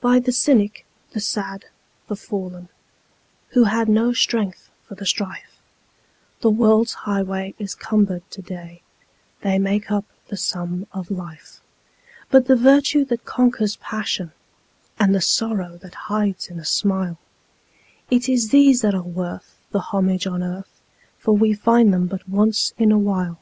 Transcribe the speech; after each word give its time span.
By 0.00 0.20
the 0.20 0.30
cynic, 0.30 0.86
the 1.10 1.18
sad, 1.18 1.64
the 2.06 2.14
fallen, 2.14 2.68
Who 3.48 3.64
had 3.64 3.88
no 3.88 4.12
strength 4.12 4.70
for 4.86 4.94
the 4.94 5.04
strife, 5.04 5.58
The 6.40 6.50
world's 6.52 6.94
highway 6.94 7.52
is 7.58 7.74
cumbered 7.74 8.22
to 8.30 8.42
day 8.42 8.82
They 9.40 9.58
make 9.58 9.90
up 9.90 10.04
the 10.28 10.36
sum 10.36 10.86
of 10.92 11.10
life; 11.10 11.60
But 12.30 12.46
the 12.46 12.54
virtue 12.54 13.04
that 13.06 13.24
conquers 13.24 13.74
passion, 13.74 14.30
And 15.00 15.12
the 15.12 15.20
sorrow 15.20 15.76
that 15.78 15.94
hides 16.06 16.46
in 16.46 16.60
a 16.60 16.64
smile 16.64 17.18
It 18.08 18.28
is 18.28 18.50
these 18.50 18.82
that 18.82 18.94
are 18.94 19.02
worth 19.02 19.58
the 19.72 19.80
homage 19.80 20.28
on 20.28 20.44
earth, 20.44 20.80
For 21.18 21.36
we 21.36 21.54
find 21.54 21.92
them 21.92 22.06
but 22.06 22.28
once 22.28 22.72
in 22.78 22.92
a 22.92 22.98
while. 23.00 23.40